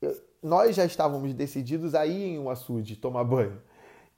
eu, 0.00 0.16
nós 0.42 0.74
já 0.74 0.84
estávamos 0.84 1.34
decididos 1.34 1.94
a 1.94 2.06
ir 2.06 2.22
em 2.22 2.38
um 2.38 2.50
açude 2.50 2.96
tomar 2.96 3.24
banho. 3.24 3.60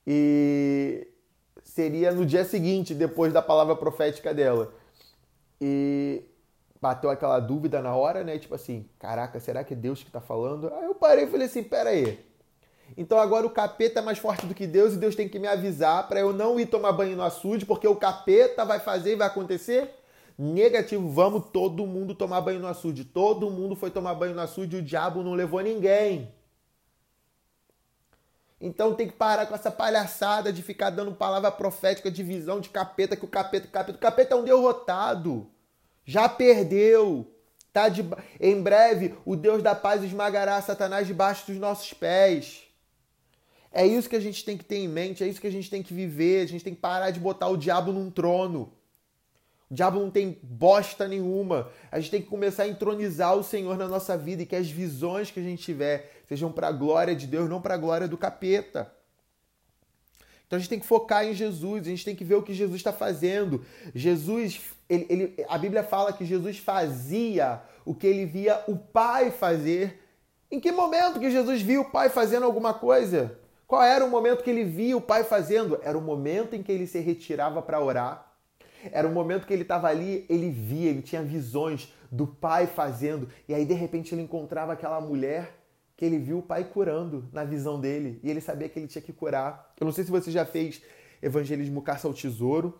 E 0.07 1.09
seria 1.63 2.13
no 2.13 2.25
dia 2.25 2.45
seguinte, 2.45 2.95
depois 2.95 3.33
da 3.33 3.43
palavra 3.43 3.77
profética 3.77 4.33
dela. 4.33 4.73
E 5.61 6.25
bateu 6.81 7.11
aquela 7.11 7.39
dúvida 7.39 7.83
na 7.83 7.95
hora, 7.95 8.25
né? 8.25 8.39
Tipo 8.39 8.55
assim, 8.55 8.89
caraca, 8.99 9.39
será 9.39 9.63
que 9.63 9.75
é 9.75 9.77
Deus 9.77 10.03
que 10.03 10.11
tá 10.11 10.21
falando? 10.21 10.73
Aí 10.73 10.85
eu 10.85 10.95
parei 10.95 11.25
e 11.25 11.29
falei 11.29 11.47
assim, 11.47 11.63
pera 11.63 11.91
aí. 11.91 12.19
Então 12.97 13.19
agora 13.19 13.47
o 13.47 13.51
capeta 13.51 14.01
é 14.01 14.03
mais 14.03 14.19
forte 14.19 14.47
do 14.47 14.55
que 14.55 14.67
Deus 14.67 14.95
e 14.95 14.99
Deus 14.99 15.15
tem 15.15 15.29
que 15.29 15.39
me 15.39 15.47
avisar 15.47 16.09
para 16.09 16.21
eu 16.21 16.33
não 16.33 16.59
ir 16.59 16.67
tomar 16.67 16.93
banho 16.93 17.17
no 17.17 17.23
açude, 17.23 17.67
porque 17.67 17.87
o 17.87 17.97
capeta 17.97 18.65
vai 18.65 18.81
fazer 18.81 19.13
e 19.13 19.17
vai 19.17 19.27
acontecer? 19.27 19.95
Negativo, 20.39 21.09
vamos 21.09 21.47
todo 21.53 21.87
mundo 21.87 22.15
tomar 22.15 22.41
banho 22.41 22.61
no 22.61 22.67
açude. 22.67 23.05
Todo 23.05 23.51
mundo 23.51 23.77
foi 23.77 23.91
tomar 23.91 24.15
banho 24.15 24.35
no 24.35 24.41
açude 24.41 24.77
e 24.77 24.79
o 24.81 24.83
diabo 24.83 25.23
não 25.23 25.35
levou 25.35 25.61
ninguém. 25.61 26.33
Então 28.61 28.95
tem 28.95 29.07
que 29.09 29.15
parar 29.15 29.47
com 29.47 29.55
essa 29.55 29.71
palhaçada 29.71 30.53
de 30.53 30.63
ficar 30.63 30.91
dando 30.91 31.13
palavra 31.13 31.51
profética 31.51 32.11
de 32.11 32.23
visão 32.23 32.61
de 32.61 32.69
capeta, 32.69 33.17
que 33.17 33.25
o 33.25 33.29
capeta, 33.29 33.67
capeta, 33.69 33.97
o 33.97 34.01
capeta 34.01 34.35
é 34.35 34.37
um 34.37 34.45
derrotado 34.45 35.51
já 36.11 36.29
perdeu. 36.29 37.33
Tá 37.73 37.89
de... 37.89 38.05
Em 38.41 38.61
breve, 38.61 39.15
o 39.25 39.37
Deus 39.37 39.63
da 39.63 39.77
paz 39.77 40.03
esmagará 40.03 40.61
Satanás 40.61 41.07
debaixo 41.07 41.47
dos 41.47 41.57
nossos 41.57 41.93
pés. 41.93 42.65
É 43.73 43.87
isso 43.87 44.09
que 44.09 44.17
a 44.17 44.21
gente 44.21 44.45
tem 44.45 44.59
que 44.59 44.65
ter 44.65 44.79
em 44.79 44.89
mente, 44.89 45.23
é 45.23 45.29
isso 45.29 45.41
que 45.41 45.47
a 45.47 45.53
gente 45.53 45.71
tem 45.71 45.83
que 45.83 45.95
viver. 45.95 46.43
A 46.43 46.49
gente 46.49 46.65
tem 46.65 46.75
que 46.75 46.81
parar 46.81 47.11
de 47.11 47.21
botar 47.21 47.49
o 47.49 47.57
diabo 47.57 47.93
num 47.93 48.11
trono. 48.11 48.73
O 49.71 49.75
diabo 49.75 50.01
não 50.01 50.11
tem 50.11 50.37
bosta 50.43 51.07
nenhuma. 51.07 51.71
A 51.93 52.01
gente 52.01 52.11
tem 52.11 52.21
que 52.21 52.29
começar 52.29 52.65
a 52.65 52.69
entronizar 52.69 53.37
o 53.37 53.45
Senhor 53.45 53.79
na 53.79 53.87
nossa 53.87 54.19
vida 54.19 54.43
e 54.43 54.47
que 54.47 54.57
as 54.57 54.69
visões 54.69 55.31
que 55.31 55.39
a 55.39 55.43
gente 55.43 55.63
tiver 55.63 56.23
sejam 56.29 56.51
para 56.51 56.69
a 56.69 56.73
glória 56.73 57.15
de 57.15 57.27
Deus, 57.27 57.49
não 57.49 57.61
para 57.61 57.75
a 57.75 57.79
glória 57.79 58.09
do 58.09 58.19
capeta. 58.19 58.93
Então 60.45 60.57
a 60.57 60.61
gente 60.61 60.69
tem 60.69 60.81
que 60.81 60.87
focar 60.87 61.25
em 61.25 61.33
Jesus, 61.33 61.87
a 61.87 61.91
gente 61.91 62.05
tem 62.05 62.17
que 62.17 62.25
ver 62.25 62.35
o 62.35 62.43
que 62.43 62.53
Jesus 62.53 62.81
está 62.81 62.93
fazendo. 62.93 63.65
Jesus, 63.95 64.61
ele, 64.89 65.07
ele, 65.09 65.47
a 65.49 65.57
Bíblia 65.57 65.85
fala 65.85 66.13
que 66.13 66.25
Jesus 66.25 66.59
fazia 66.59 67.63
o 67.85 67.95
que 67.95 68.09
ele 68.09 68.27
via 68.27 68.65
o 68.67 68.77
Pai 68.77 69.31
fazer. 69.31 70.03
Em 70.51 70.59
que 70.59 70.73
momento 70.73 71.21
que 71.21 71.31
Jesus 71.31 71.63
viu 71.63 71.83
o 71.83 71.91
Pai 71.93 72.09
fazendo 72.09 72.45
alguma 72.45 72.75
coisa? 72.75 73.39
Qual 73.71 73.85
era 73.85 74.05
o 74.05 74.11
momento 74.11 74.43
que 74.43 74.51
ele 74.51 74.65
via 74.65 74.97
o 74.97 75.01
Pai 75.01 75.23
fazendo? 75.23 75.79
Era 75.85 75.97
o 75.97 76.01
momento 76.01 76.57
em 76.57 76.63
que 76.63 76.73
ele 76.73 76.89
se 76.89 76.99
retirava 76.99 77.63
para 77.63 77.81
orar. 77.81 78.35
Era 78.91 79.07
o 79.07 79.13
momento 79.13 79.47
que 79.47 79.53
ele 79.53 79.63
estava 79.63 79.87
ali, 79.87 80.27
ele 80.29 80.51
via, 80.51 80.91
ele 80.91 81.03
tinha 81.03 81.23
visões 81.23 81.95
do 82.11 82.27
Pai 82.27 82.67
fazendo. 82.67 83.29
E 83.49 83.55
aí, 83.55 83.65
de 83.65 83.73
repente, 83.73 84.13
ele 84.13 84.23
encontrava 84.23 84.73
aquela 84.73 85.01
mulher 85.01 85.57
que 85.97 86.05
ele 86.05 86.19
viu 86.19 86.39
o 86.39 86.43
pai 86.43 86.65
curando 86.65 87.29
na 87.33 87.45
visão 87.45 87.81
dele 87.81 88.19
e 88.25 88.29
ele 88.29 88.41
sabia 88.41 88.69
que 88.69 88.77
ele 88.77 88.89
tinha 88.89 89.03
que 89.03 89.13
curar. 89.13 89.73
Eu 89.79 89.85
não 89.85 89.93
sei 89.93 90.03
se 90.03 90.11
você 90.11 90.33
já 90.33 90.45
fez 90.45 90.83
evangelismo 91.23 91.81
caça 91.81 92.09
ao 92.09 92.13
tesouro, 92.13 92.77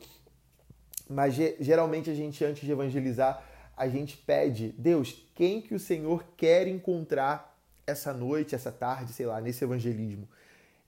mas 1.09 1.37
geralmente 1.61 2.11
a 2.11 2.15
gente 2.15 2.45
antes 2.45 2.65
de 2.65 2.73
evangelizar, 2.73 3.45
a 3.77 3.87
gente 3.87 4.17
pede, 4.17 4.75
Deus, 4.77 5.25
quem 5.37 5.63
que 5.63 5.73
o 5.73 5.79
Senhor 5.79 6.25
quer 6.37 6.67
encontrar 6.67 7.57
essa 7.87 8.13
noite, 8.13 8.57
essa 8.57 8.73
tarde, 8.73 9.13
sei 9.13 9.27
lá, 9.27 9.41
nesse 9.41 9.63
evangelismo? 9.63 10.27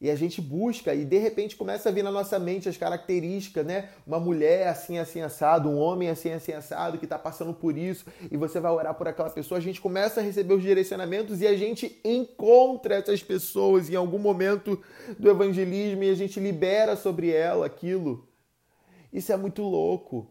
E 0.03 0.11
a 0.11 0.17
gente 0.17 0.41
busca 0.43 0.93
e 0.93 1.05
de 1.05 1.17
repente 1.17 1.55
começa 1.55 1.89
a 1.89 1.93
vir 1.93 2.03
na 2.03 2.11
nossa 2.11 2.37
mente 2.37 2.69
as 2.69 2.77
características, 2.77 3.65
né? 3.65 3.91
Uma 4.05 4.19
mulher 4.19 4.67
assim, 4.67 4.99
assim, 4.99 5.21
assado, 5.21 5.69
um 5.69 5.79
homem 5.79 6.09
assim, 6.09 6.33
assim, 6.33 6.53
assado, 6.53 6.99
que 6.99 7.05
está 7.05 7.17
passando 7.17 7.55
por 7.55 7.79
isso, 7.79 8.05
e 8.29 8.37
você 8.37 8.59
vai 8.59 8.73
orar 8.73 8.95
por 8.95 9.07
aquela 9.07 9.31
pessoa. 9.31 9.59
A 9.59 9.63
gente 9.63 9.81
começa 9.81 10.19
a 10.19 10.23
receber 10.25 10.55
os 10.55 10.63
direcionamentos 10.63 11.41
e 11.41 11.47
a 11.47 11.57
gente 11.57 12.01
encontra 12.05 12.97
essas 12.97 13.23
pessoas 13.23 13.89
em 13.89 13.95
algum 13.95 14.19
momento 14.19 14.77
do 15.21 15.31
evangelismo 15.31 16.03
e 16.03 16.11
a 16.11 16.15
gente 16.15 16.41
libera 16.41 16.97
sobre 16.97 17.31
ela 17.31 17.65
aquilo. 17.65 18.27
Isso 19.13 19.33
é 19.33 19.37
muito 19.37 19.63
louco. 19.63 20.27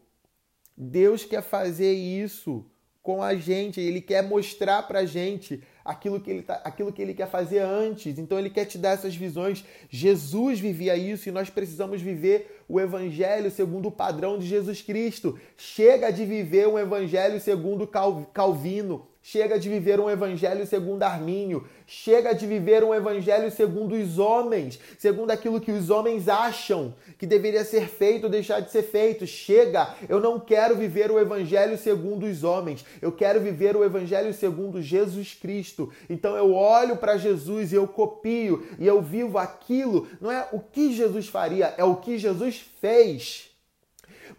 Deus 0.76 1.24
quer 1.24 1.44
fazer 1.44 1.94
isso 1.94 2.66
com 3.02 3.24
a 3.24 3.36
gente, 3.36 3.80
ele 3.80 4.02
quer 4.02 4.22
mostrar 4.22 4.86
pra 4.86 5.06
gente 5.06 5.64
aquilo 5.84 6.20
que 6.20 6.30
ele, 6.30 6.42
tá, 6.42 6.62
aquilo 6.64 6.92
que 6.92 7.02
ele 7.02 7.14
quer 7.14 7.30
fazer 7.30 7.60
antes. 7.60 8.18
Então 8.18 8.38
ele 8.38 8.50
quer 8.50 8.66
te 8.66 8.78
dar 8.78 8.92
essas 8.92 9.16
visões. 9.16 9.66
Jesus 9.90 10.60
vivia 10.60 10.96
isso 10.96 11.30
e 11.30 11.32
nós 11.32 11.50
precisamos 11.50 12.02
viver 12.02 12.64
o 12.68 12.80
evangelho 12.80 13.52
segundo 13.52 13.88
o 13.88 13.92
padrão 13.92 14.38
de 14.38 14.48
Jesus 14.48 14.82
Cristo. 14.82 15.40
Chega 15.58 16.12
de 16.12 16.26
viver 16.26 16.68
um 16.68 16.80
evangelho 16.80 17.40
segundo 17.40 17.88
Calvino. 17.88 19.11
Chega 19.24 19.60
de 19.60 19.70
viver 19.70 20.00
um 20.00 20.10
evangelho 20.10 20.66
segundo 20.66 21.04
Arminho. 21.04 21.64
Chega 21.86 22.34
de 22.34 22.48
viver 22.48 22.84
um 22.84 22.92
evangelho 22.92 23.52
segundo 23.52 23.94
os 23.94 24.18
homens, 24.18 24.80
segundo 24.98 25.30
aquilo 25.30 25.62
que 25.62 25.72
os 25.72 25.92
homens 25.92 26.28
acham 26.28 26.96
que 27.20 27.28
deveria 27.28 27.64
ser 27.64 27.88
feito 27.88 28.24
ou 28.24 28.30
deixar 28.32 28.62
de 28.62 28.72
ser 28.72 28.82
feito. 28.82 29.28
Chega! 29.28 29.94
Eu 30.10 30.20
não 30.20 30.40
quero 30.40 30.76
viver 30.76 31.12
o 31.12 31.20
evangelho 31.20 31.78
segundo 31.78 32.26
os 32.26 32.44
homens. 32.44 32.84
Eu 33.00 33.12
quero 33.12 33.40
viver 33.40 33.78
o 33.78 33.84
evangelho 33.84 34.34
segundo 34.34 34.82
Jesus 34.82 35.36
Cristo. 35.36 35.94
Então 36.10 36.36
eu 36.36 36.52
olho 36.54 36.98
para 36.98 37.16
Jesus 37.16 37.72
e 37.72 37.76
eu 37.76 37.88
copio 37.88 38.66
e 38.80 38.88
eu 38.88 39.04
vivo 39.04 39.38
aquilo. 39.38 40.08
Não 40.20 40.32
é 40.32 40.48
o 40.52 40.60
que 40.60 40.94
Jesus 40.94 41.28
faria, 41.28 41.76
é 41.78 41.84
o 41.84 41.98
que 41.98 42.18
Jesus 42.18 42.66
fez. 42.82 43.52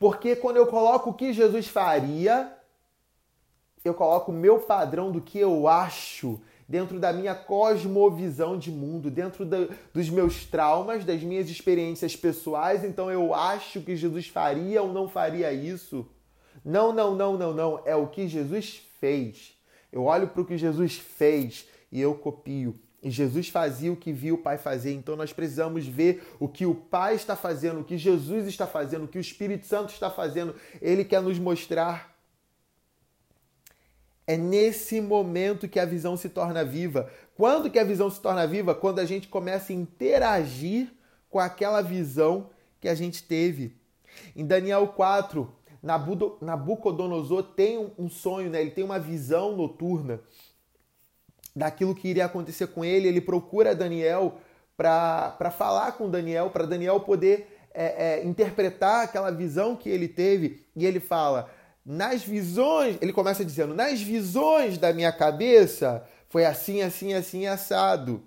Porque 0.00 0.34
quando 0.34 0.56
eu 0.56 0.66
coloco 0.66 1.10
o 1.10 1.14
que 1.14 1.32
Jesus 1.32 1.68
faria, 1.68 2.52
eu 3.84 3.94
coloco 3.94 4.30
o 4.30 4.34
meu 4.34 4.60
padrão 4.60 5.10
do 5.10 5.20
que 5.20 5.38
eu 5.38 5.66
acho 5.66 6.40
dentro 6.68 6.98
da 6.98 7.12
minha 7.12 7.34
cosmovisão 7.34 8.56
de 8.56 8.70
mundo, 8.70 9.10
dentro 9.10 9.44
da, 9.44 9.68
dos 9.92 10.08
meus 10.08 10.46
traumas, 10.46 11.04
das 11.04 11.22
minhas 11.22 11.50
experiências 11.50 12.16
pessoais. 12.16 12.82
Então 12.84 13.10
eu 13.10 13.34
acho 13.34 13.80
que 13.82 13.96
Jesus 13.96 14.28
faria 14.28 14.82
ou 14.82 14.92
não 14.92 15.08
faria 15.08 15.52
isso. 15.52 16.06
Não, 16.64 16.92
não, 16.92 17.14
não, 17.14 17.36
não, 17.36 17.52
não. 17.52 17.82
É 17.84 17.94
o 17.94 18.06
que 18.06 18.26
Jesus 18.28 18.82
fez. 18.98 19.54
Eu 19.92 20.04
olho 20.04 20.28
para 20.28 20.40
o 20.40 20.46
que 20.46 20.56
Jesus 20.56 20.96
fez 20.96 21.66
e 21.90 22.00
eu 22.00 22.14
copio. 22.14 22.78
E 23.02 23.10
Jesus 23.10 23.48
fazia 23.48 23.92
o 23.92 23.96
que 23.96 24.12
viu 24.12 24.36
o 24.36 24.38
Pai 24.38 24.56
fazer, 24.56 24.92
então 24.92 25.16
nós 25.16 25.32
precisamos 25.32 25.84
ver 25.84 26.22
o 26.38 26.46
que 26.46 26.64
o 26.64 26.72
Pai 26.72 27.16
está 27.16 27.34
fazendo, 27.34 27.80
o 27.80 27.84
que 27.84 27.98
Jesus 27.98 28.46
está 28.46 28.64
fazendo, 28.64 29.04
o 29.04 29.08
que 29.08 29.18
o 29.18 29.20
Espírito 29.20 29.66
Santo 29.66 29.92
está 29.92 30.08
fazendo. 30.08 30.54
Ele 30.80 31.04
quer 31.04 31.20
nos 31.20 31.36
mostrar 31.36 32.11
é 34.26 34.36
nesse 34.36 35.00
momento 35.00 35.68
que 35.68 35.80
a 35.80 35.84
visão 35.84 36.16
se 36.16 36.28
torna 36.28 36.64
viva. 36.64 37.10
Quando 37.36 37.70
que 37.70 37.78
a 37.78 37.84
visão 37.84 38.10
se 38.10 38.20
torna 38.20 38.46
viva? 38.46 38.74
Quando 38.74 38.98
a 38.98 39.04
gente 39.04 39.28
começa 39.28 39.72
a 39.72 39.76
interagir 39.76 40.92
com 41.28 41.40
aquela 41.40 41.80
visão 41.80 42.50
que 42.80 42.88
a 42.88 42.94
gente 42.94 43.22
teve. 43.22 43.76
Em 44.36 44.46
Daniel 44.46 44.86
4, 44.88 45.50
Nabucodonosor 46.40 47.42
tem 47.42 47.92
um 47.98 48.08
sonho, 48.08 48.50
né? 48.50 48.60
ele 48.60 48.70
tem 48.70 48.84
uma 48.84 48.98
visão 48.98 49.56
noturna 49.56 50.20
daquilo 51.54 51.94
que 51.94 52.08
iria 52.08 52.26
acontecer 52.26 52.68
com 52.68 52.84
ele. 52.84 53.08
Ele 53.08 53.20
procura 53.20 53.74
Daniel 53.74 54.38
para 54.76 55.50
falar 55.50 55.92
com 55.92 56.08
Daniel, 56.08 56.50
para 56.50 56.66
Daniel 56.66 57.00
poder 57.00 57.68
é, 57.74 58.20
é, 58.20 58.24
interpretar 58.24 59.04
aquela 59.04 59.30
visão 59.30 59.74
que 59.74 59.88
ele 59.88 60.08
teve. 60.08 60.64
E 60.76 60.86
ele 60.86 61.00
fala: 61.00 61.50
nas 61.84 62.22
visões, 62.22 62.96
ele 63.00 63.12
começa 63.12 63.44
dizendo, 63.44 63.74
nas 63.74 64.00
visões 64.00 64.78
da 64.78 64.92
minha 64.92 65.12
cabeça 65.12 66.06
foi 66.28 66.44
assim, 66.44 66.80
assim, 66.80 67.12
assim, 67.12 67.46
assado. 67.46 68.22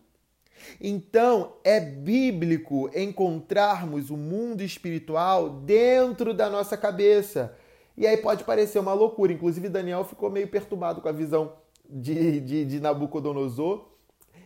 Então, 0.81 1.53
é 1.63 1.79
bíblico 1.79 2.89
encontrarmos 2.95 4.09
o 4.09 4.17
mundo 4.17 4.61
espiritual 4.61 5.49
dentro 5.49 6.33
da 6.33 6.49
nossa 6.49 6.75
cabeça. 6.75 7.55
E 7.97 8.05
aí 8.05 8.17
pode 8.17 8.43
parecer 8.43 8.79
uma 8.79 8.93
loucura. 8.93 9.31
Inclusive, 9.31 9.69
Daniel 9.69 10.03
ficou 10.03 10.29
meio 10.29 10.47
perturbado 10.47 11.01
com 11.01 11.07
a 11.07 11.13
visão 11.13 11.53
de, 11.89 12.39
de, 12.41 12.65
de 12.65 12.79
Nabucodonosor 12.79 13.85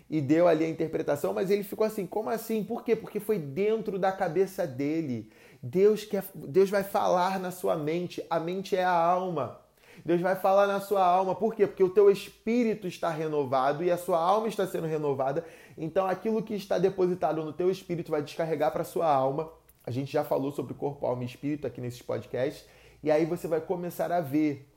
e 0.10 0.20
deu 0.22 0.48
ali 0.48 0.66
a 0.66 0.70
interpretação, 0.70 1.34
mas 1.34 1.52
ele 1.52 1.64
ficou 1.64 1.86
assim: 1.86 2.06
como 2.06 2.30
assim? 2.30 2.64
Por 2.64 2.84
quê? 2.84 2.96
Porque 2.96 3.20
foi 3.20 3.38
dentro 3.38 4.00
da 4.00 4.12
cabeça 4.12 4.66
dele. 4.66 5.30
Deus, 5.62 6.06
quer, 6.06 6.24
Deus 6.34 6.70
vai 6.70 6.84
falar 6.84 7.40
na 7.40 7.52
sua 7.52 7.76
mente. 7.76 8.26
A 8.30 8.40
mente 8.40 8.76
é 8.76 8.84
a 8.84 8.92
alma. 8.92 9.60
Deus 10.06 10.22
vai 10.22 10.36
falar 10.36 10.68
na 10.68 10.80
sua 10.80 11.06
alma. 11.06 11.36
Por 11.36 11.54
quê? 11.54 11.68
Porque 11.68 11.84
o 11.84 11.90
teu 11.90 12.10
espírito 12.10 12.88
está 12.88 13.10
renovado 13.10 13.84
e 13.84 13.92
a 13.92 13.98
sua 13.98 14.18
alma 14.18 14.48
está 14.48 14.66
sendo 14.66 14.88
renovada. 14.88 15.46
Então 15.78 16.08
aquilo 16.08 16.42
que 16.42 16.54
está 16.54 16.78
depositado 16.78 17.44
no 17.44 17.54
teu 17.54 17.70
espírito 17.70 18.12
vai 18.12 18.22
descarregar 18.22 18.72
para 18.72 18.82
a 18.82 18.86
sua 18.86 19.12
alma. 19.12 19.52
A 19.84 19.92
gente 19.92 20.12
já 20.12 20.24
falou 20.24 20.52
sobre 20.52 20.74
corpo, 20.74 21.06
alma 21.06 21.24
e 21.24 21.26
espírito 21.26 21.68
aqui 21.68 21.82
nesses 21.82 22.02
podcasts. 22.02 22.66
E 23.04 23.12
aí 23.12 23.26
você 23.26 23.48
vai 23.48 23.62
começar 23.62 24.12
a 24.12 24.22
ver 24.22 24.72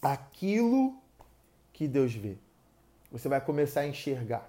aquilo 0.00 0.96
que 1.72 1.86
Deus 1.86 2.14
vê. 2.14 2.36
Você 3.10 3.28
vai 3.28 3.40
começar 3.40 3.80
a 3.80 3.86
enxergar 3.86 4.48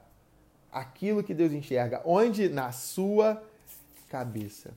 aquilo 0.72 1.24
que 1.24 1.34
Deus 1.34 1.52
enxerga. 1.52 2.02
Onde? 2.06 2.48
Na 2.48 2.72
sua 2.72 3.42
cabeça. 4.10 4.74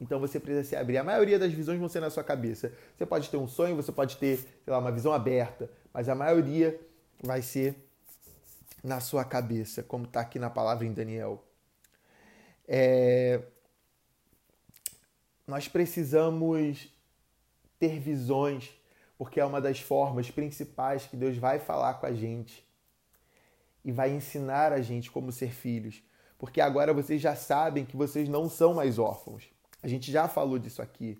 Então 0.00 0.20
você 0.20 0.38
precisa 0.38 0.64
se 0.64 0.76
abrir. 0.76 0.98
A 0.98 1.04
maioria 1.04 1.38
das 1.38 1.52
visões 1.52 1.78
vão 1.78 1.88
ser 1.88 2.00
na 2.00 2.10
sua 2.10 2.22
cabeça. 2.22 2.72
Você 2.96 3.04
pode 3.04 3.28
ter 3.28 3.36
um 3.36 3.48
sonho, 3.48 3.74
você 3.74 3.90
pode 3.90 4.16
ter, 4.16 4.38
sei 4.38 4.72
lá, 4.72 4.78
uma 4.78 4.92
visão 4.92 5.12
aberta, 5.12 5.70
mas 5.92 6.08
a 6.08 6.14
maioria 6.14 6.78
vai 7.22 7.42
ser 7.42 7.76
na 8.82 9.00
sua 9.00 9.24
cabeça, 9.24 9.82
como 9.82 10.04
está 10.04 10.20
aqui 10.20 10.38
na 10.38 10.48
palavra 10.48 10.86
em 10.86 10.92
Daniel. 10.92 11.44
É... 12.66 13.42
Nós 15.46 15.66
precisamos 15.66 16.88
ter 17.78 17.98
visões, 17.98 18.70
porque 19.16 19.40
é 19.40 19.44
uma 19.44 19.60
das 19.60 19.80
formas 19.80 20.30
principais 20.30 21.06
que 21.06 21.16
Deus 21.16 21.36
vai 21.36 21.58
falar 21.58 21.94
com 21.94 22.06
a 22.06 22.12
gente 22.12 22.66
e 23.84 23.90
vai 23.90 24.10
ensinar 24.10 24.72
a 24.72 24.80
gente 24.80 25.10
como 25.10 25.32
ser 25.32 25.52
filhos. 25.52 26.02
Porque 26.38 26.60
agora 26.60 26.92
vocês 26.92 27.20
já 27.20 27.34
sabem 27.34 27.84
que 27.84 27.96
vocês 27.96 28.28
não 28.28 28.48
são 28.48 28.74
mais 28.74 28.98
órfãos. 28.98 29.48
A 29.82 29.88
gente 29.88 30.10
já 30.10 30.28
falou 30.28 30.58
disso 30.58 30.82
aqui. 30.82 31.18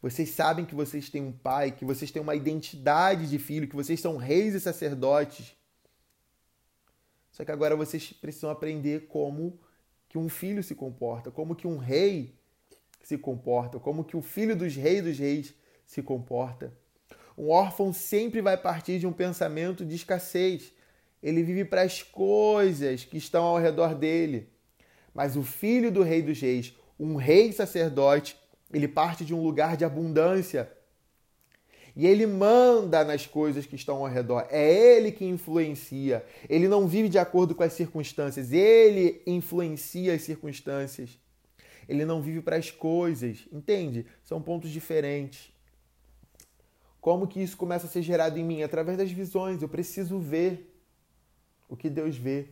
Vocês 0.00 0.30
sabem 0.30 0.64
que 0.64 0.74
vocês 0.74 1.08
têm 1.08 1.22
um 1.22 1.32
pai, 1.32 1.70
que 1.70 1.84
vocês 1.84 2.10
têm 2.10 2.20
uma 2.20 2.34
identidade 2.34 3.28
de 3.28 3.38
filho, 3.38 3.68
que 3.68 3.76
vocês 3.76 4.00
são 4.00 4.16
reis 4.16 4.54
e 4.54 4.60
sacerdotes. 4.60 5.54
Só 7.30 7.44
que 7.44 7.52
agora 7.52 7.76
vocês 7.76 8.12
precisam 8.12 8.50
aprender 8.50 9.06
como 9.06 9.60
que 10.08 10.18
um 10.18 10.28
filho 10.28 10.62
se 10.62 10.74
comporta, 10.74 11.30
como 11.30 11.54
que 11.54 11.66
um 11.66 11.78
rei 11.78 12.34
se 13.02 13.16
comporta, 13.16 13.78
como 13.78 14.04
que 14.04 14.16
o 14.16 14.22
filho 14.22 14.56
dos 14.56 14.74
reis 14.74 15.02
dos 15.02 15.18
reis 15.18 15.54
se 15.86 16.02
comporta. 16.02 16.72
Um 17.36 17.48
órfão 17.48 17.92
sempre 17.92 18.40
vai 18.40 18.56
partir 18.56 18.98
de 18.98 19.06
um 19.06 19.12
pensamento 19.12 19.84
de 19.84 19.94
escassez. 19.94 20.72
Ele 21.22 21.42
vive 21.42 21.64
para 21.64 21.82
as 21.82 22.02
coisas 22.02 23.04
que 23.04 23.16
estão 23.16 23.44
ao 23.44 23.58
redor 23.58 23.94
dele. 23.94 24.48
Mas 25.14 25.36
o 25.36 25.42
filho 25.42 25.90
do 25.90 26.02
rei 26.02 26.22
dos 26.22 26.40
reis, 26.40 26.74
um 26.98 27.16
rei 27.16 27.52
sacerdote, 27.52 28.36
ele 28.72 28.88
parte 28.88 29.24
de 29.24 29.34
um 29.34 29.42
lugar 29.42 29.76
de 29.76 29.84
abundância. 29.84 30.70
E 31.94 32.06
ele 32.06 32.26
manda 32.26 33.04
nas 33.04 33.26
coisas 33.26 33.66
que 33.66 33.76
estão 33.76 33.96
ao 33.96 34.10
redor. 34.10 34.46
É 34.50 34.96
ele 34.96 35.12
que 35.12 35.26
influencia. 35.26 36.24
Ele 36.48 36.66
não 36.66 36.86
vive 36.86 37.08
de 37.08 37.18
acordo 37.18 37.54
com 37.54 37.62
as 37.62 37.74
circunstâncias. 37.74 38.50
Ele 38.50 39.22
influencia 39.26 40.14
as 40.14 40.22
circunstâncias. 40.22 41.18
Ele 41.86 42.04
não 42.06 42.22
vive 42.22 42.40
para 42.40 42.56
as 42.56 42.70
coisas. 42.70 43.46
Entende? 43.52 44.06
São 44.24 44.40
pontos 44.40 44.70
diferentes. 44.70 45.52
Como 46.98 47.26
que 47.26 47.42
isso 47.42 47.56
começa 47.58 47.86
a 47.86 47.90
ser 47.90 48.00
gerado 48.00 48.38
em 48.38 48.44
mim? 48.44 48.62
Através 48.62 48.96
das 48.96 49.10
visões. 49.10 49.60
Eu 49.60 49.68
preciso 49.68 50.18
ver 50.18 50.74
o 51.68 51.76
que 51.76 51.90
Deus 51.90 52.16
vê. 52.16 52.48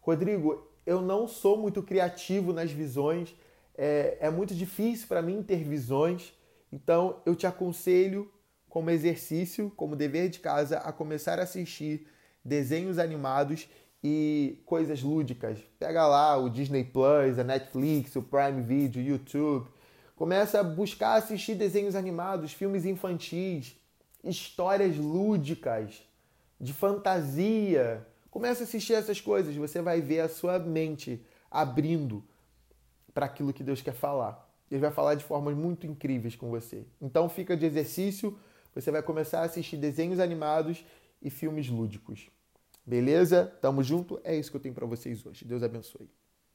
Rodrigo, 0.00 0.66
eu 0.84 1.00
não 1.00 1.28
sou 1.28 1.56
muito 1.56 1.80
criativo 1.80 2.52
nas 2.52 2.72
visões 2.72 3.36
é, 3.82 4.18
é 4.20 4.30
muito 4.30 4.54
difícil 4.54 5.08
para 5.08 5.22
mim 5.22 5.42
ter 5.42 5.64
visões, 5.64 6.34
então 6.70 7.22
eu 7.24 7.34
te 7.34 7.46
aconselho, 7.46 8.30
como 8.68 8.90
exercício, 8.90 9.72
como 9.74 9.96
dever 9.96 10.28
de 10.28 10.38
casa, 10.38 10.76
a 10.80 10.92
começar 10.92 11.40
a 11.40 11.44
assistir 11.44 12.06
desenhos 12.44 12.98
animados 12.98 13.70
e 14.04 14.62
coisas 14.66 15.02
lúdicas. 15.02 15.58
Pega 15.78 16.06
lá 16.06 16.36
o 16.36 16.50
Disney 16.50 16.84
Plus, 16.84 17.38
a 17.38 17.42
Netflix, 17.42 18.14
o 18.16 18.22
Prime 18.22 18.60
Video, 18.60 19.02
o 19.02 19.04
YouTube. 19.04 19.66
Começa 20.14 20.60
a 20.60 20.62
buscar 20.62 21.14
assistir 21.14 21.54
desenhos 21.54 21.94
animados, 21.94 22.52
filmes 22.52 22.84
infantis, 22.84 23.74
histórias 24.22 24.94
lúdicas, 24.98 26.02
de 26.60 26.74
fantasia. 26.74 28.06
Começa 28.30 28.62
a 28.62 28.64
assistir 28.64 28.92
essas 28.92 29.22
coisas, 29.22 29.56
você 29.56 29.80
vai 29.80 30.02
ver 30.02 30.20
a 30.20 30.28
sua 30.28 30.58
mente 30.58 31.24
abrindo 31.50 32.22
para 33.20 33.26
aquilo 33.26 33.52
que 33.52 33.62
Deus 33.62 33.82
quer 33.82 33.92
falar. 33.92 34.50
Ele 34.70 34.80
vai 34.80 34.90
falar 34.90 35.14
de 35.14 35.22
formas 35.22 35.54
muito 35.54 35.86
incríveis 35.86 36.34
com 36.34 36.48
você. 36.48 36.86
Então 37.02 37.28
fica 37.28 37.54
de 37.54 37.66
exercício, 37.66 38.38
você 38.74 38.90
vai 38.90 39.02
começar 39.02 39.40
a 39.40 39.44
assistir 39.44 39.76
desenhos 39.76 40.18
animados 40.18 40.86
e 41.20 41.28
filmes 41.28 41.68
lúdicos. 41.68 42.30
Beleza? 42.86 43.44
Tamo 43.60 43.82
junto? 43.82 44.18
É 44.24 44.34
isso 44.34 44.50
que 44.50 44.56
eu 44.56 44.60
tenho 44.60 44.74
para 44.74 44.86
vocês 44.86 45.26
hoje. 45.26 45.44
Deus 45.44 45.62
abençoe. 45.62 46.08